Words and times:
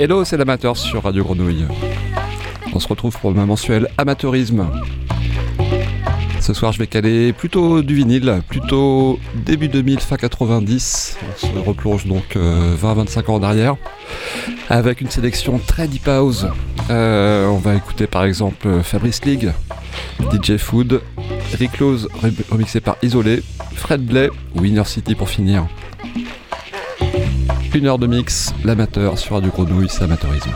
Hello, 0.00 0.24
c'est 0.24 0.36
l'amateur 0.36 0.76
sur 0.76 1.02
Radio 1.02 1.24
Grenouille. 1.24 1.66
On 2.72 2.78
se 2.78 2.86
retrouve 2.86 3.18
pour 3.18 3.32
le 3.32 3.44
mensuel 3.44 3.88
amateurisme. 3.98 4.68
Ce 6.40 6.54
soir, 6.54 6.70
je 6.70 6.78
vais 6.78 6.86
caler 6.86 7.32
plutôt 7.32 7.82
du 7.82 7.96
vinyle, 7.96 8.40
plutôt 8.48 9.18
début 9.34 9.66
2000, 9.66 9.98
fin 9.98 10.16
90. 10.16 11.18
On 11.20 11.46
se 11.46 11.68
replonge 11.68 12.06
donc 12.06 12.36
20-25 12.36 12.38
euh, 12.38 13.32
ans 13.32 13.34
en 13.34 13.42
arrière, 13.42 13.76
avec 14.70 15.00
une 15.00 15.10
sélection 15.10 15.58
très 15.58 15.88
deep 15.88 16.06
house. 16.06 16.46
Euh, 16.90 17.48
on 17.48 17.58
va 17.58 17.74
écouter 17.74 18.06
par 18.06 18.22
exemple 18.22 18.68
Fabrice 18.84 19.24
League, 19.24 19.50
DJ 20.32 20.58
Food, 20.58 21.00
Rick 21.58 21.72
Close 21.72 22.08
remixé 22.52 22.80
par 22.80 22.98
Isolé, 23.02 23.42
Fred 23.74 24.06
Blay 24.06 24.30
Winner 24.54 24.84
City 24.84 25.16
pour 25.16 25.28
finir. 25.28 25.66
Une 27.74 27.86
heure 27.86 27.98
de 27.98 28.06
mix, 28.06 28.52
l'amateur 28.64 29.18
sur 29.18 29.34
Radio 29.34 29.50
Grenouille, 29.50 29.88
c'est 29.90 30.02
amateurisme. 30.02 30.50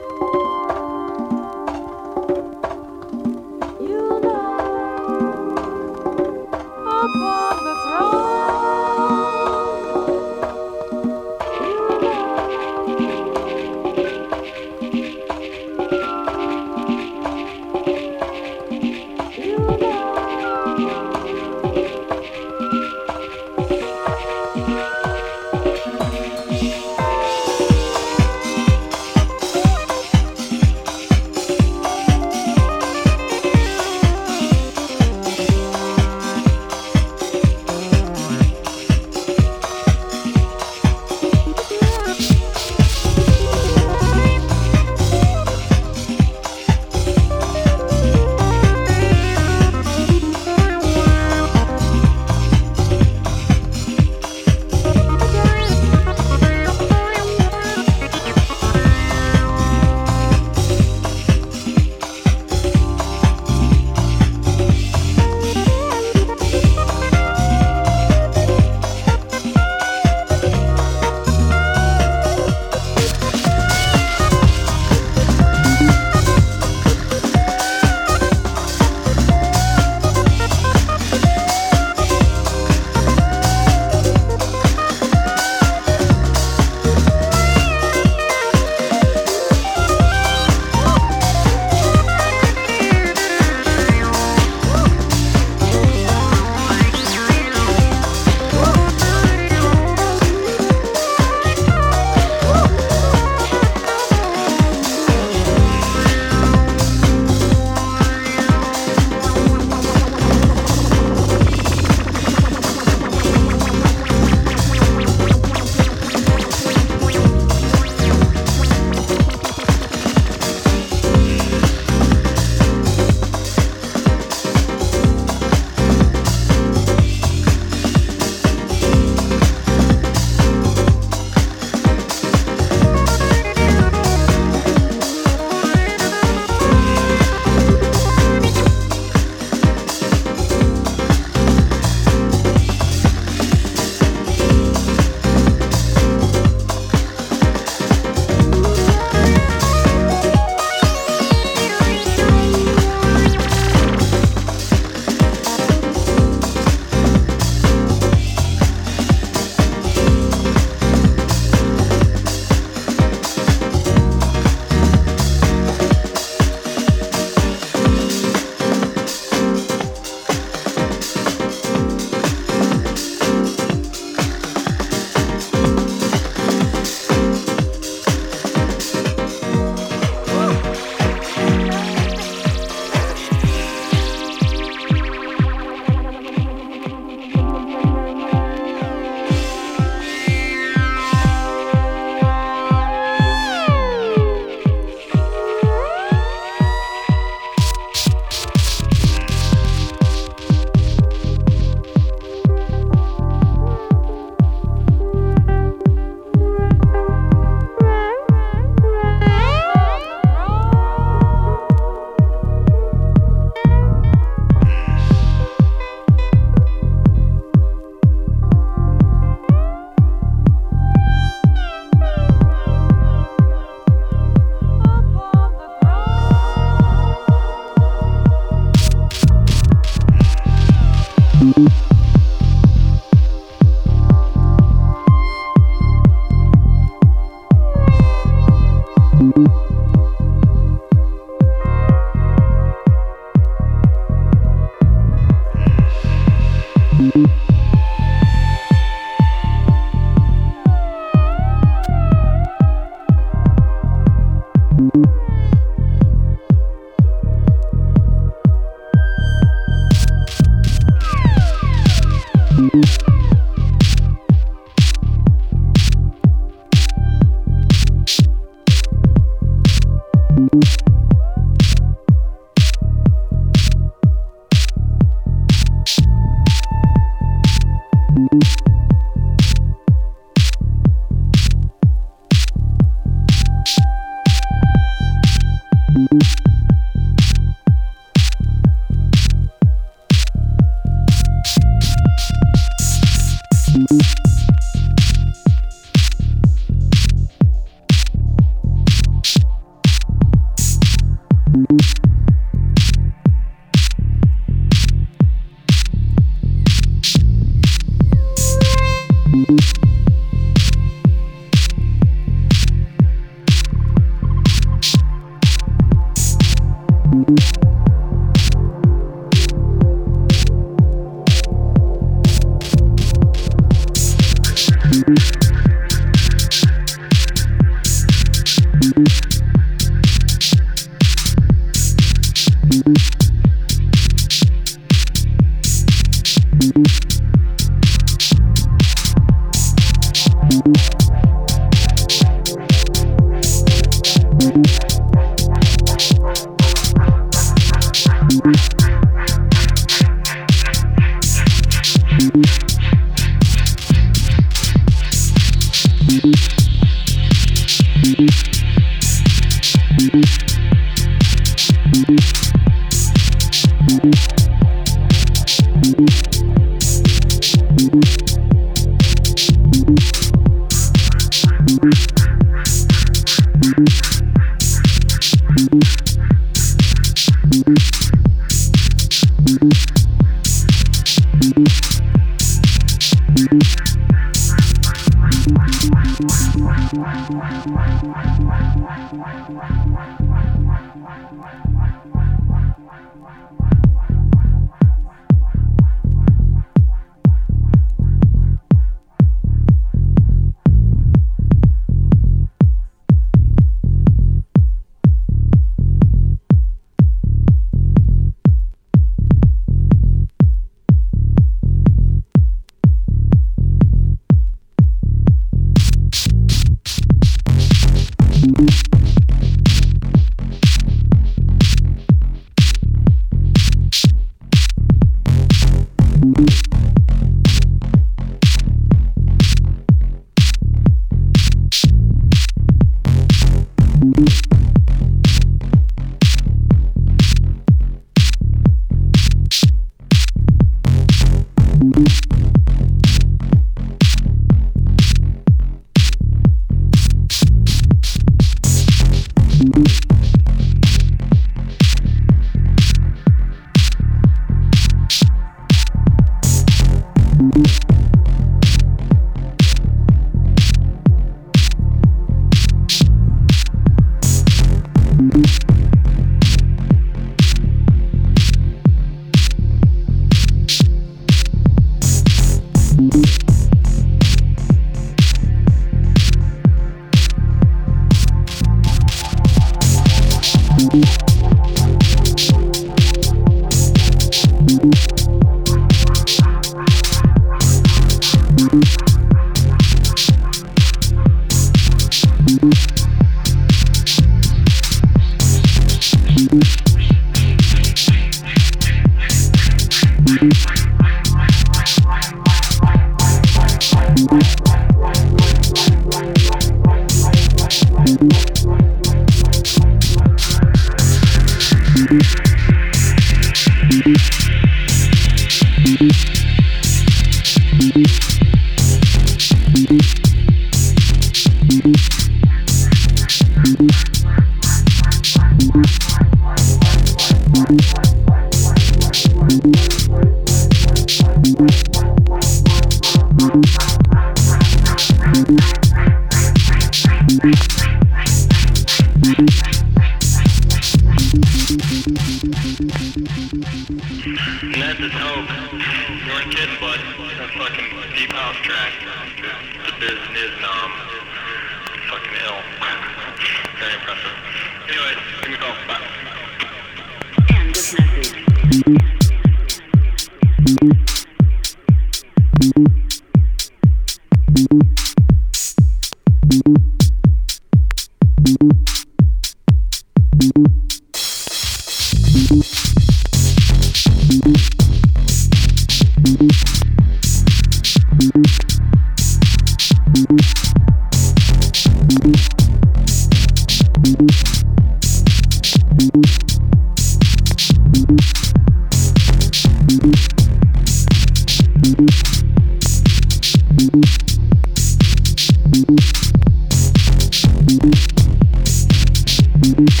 Thank 599.86 600.00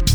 you. 0.00 0.09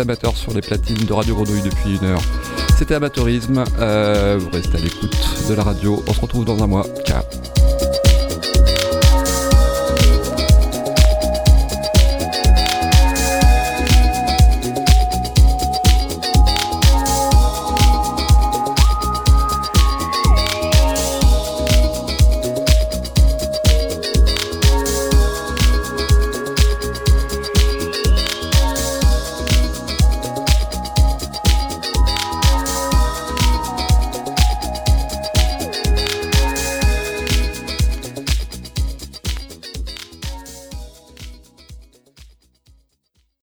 C'était 0.00 0.36
sur 0.36 0.52
les 0.54 0.60
platines 0.60 1.04
de 1.04 1.12
Radio 1.12 1.34
Grenouille 1.34 1.62
depuis 1.62 1.96
une 1.96 2.08
heure. 2.08 2.22
C'était 2.76 2.94
amateurisme. 2.94 3.64
Euh, 3.78 4.38
vous 4.40 4.50
restez 4.50 4.76
à 4.76 4.80
l'écoute 4.80 5.16
de 5.48 5.54
la 5.54 5.62
radio. 5.62 6.02
On 6.08 6.12
se 6.12 6.20
retrouve 6.20 6.44
dans 6.44 6.62
un 6.62 6.66
mois. 6.66 6.86
Ciao. 7.06 7.22